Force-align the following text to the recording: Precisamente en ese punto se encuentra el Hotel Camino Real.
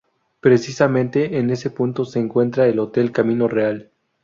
Precisamente 0.39 1.37
en 1.37 1.51
ese 1.51 1.69
punto 1.69 2.05
se 2.05 2.17
encuentra 2.17 2.65
el 2.65 2.79
Hotel 2.79 3.11
Camino 3.11 3.47
Real. 3.47 3.91